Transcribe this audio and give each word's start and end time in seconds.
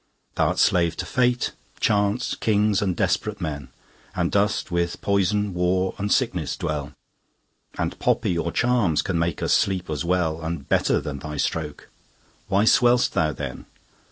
Thou'rt 0.33 0.57
slave 0.57 0.97
to 0.97 1.05
fate, 1.05 1.51
chance, 1.79 2.33
kings, 2.33 2.81
and 2.81 2.95
desperate 2.95 3.39
men, 3.39 3.67
And 4.15 4.31
dost 4.31 4.71
with 4.71 4.99
poison, 4.99 5.53
war, 5.53 5.93
and 5.99 6.11
sickness 6.11 6.57
dwell; 6.57 6.93
10 7.75 7.83
And 7.83 7.99
poppy 7.99 8.35
or 8.35 8.51
charms 8.51 9.03
can 9.03 9.19
make 9.19 9.43
us 9.43 9.53
sleep 9.53 9.91
as 9.91 10.03
well 10.03 10.41
And 10.41 10.67
better 10.67 10.99
than 10.99 11.19
thy 11.19 11.37
stroke. 11.37 11.87
Why 12.47 12.63
swell'st 12.65 13.13
thou 13.13 13.31
then? 13.31 13.67